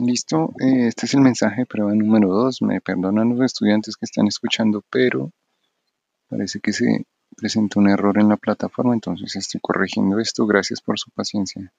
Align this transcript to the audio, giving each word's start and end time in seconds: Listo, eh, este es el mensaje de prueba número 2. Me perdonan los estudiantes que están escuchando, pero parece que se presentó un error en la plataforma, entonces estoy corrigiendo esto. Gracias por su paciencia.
Listo, 0.00 0.52
eh, 0.60 0.88
este 0.88 1.06
es 1.06 1.14
el 1.14 1.20
mensaje 1.20 1.62
de 1.62 1.66
prueba 1.66 1.94
número 1.94 2.28
2. 2.28 2.62
Me 2.62 2.80
perdonan 2.80 3.28
los 3.28 3.40
estudiantes 3.40 3.96
que 3.96 4.06
están 4.06 4.26
escuchando, 4.26 4.82
pero 4.90 5.30
parece 6.28 6.60
que 6.60 6.72
se 6.72 7.06
presentó 7.36 7.80
un 7.80 7.88
error 7.88 8.18
en 8.18 8.28
la 8.28 8.36
plataforma, 8.36 8.94
entonces 8.94 9.36
estoy 9.36 9.60
corrigiendo 9.60 10.20
esto. 10.20 10.46
Gracias 10.46 10.80
por 10.80 10.98
su 10.98 11.10
paciencia. 11.10 11.74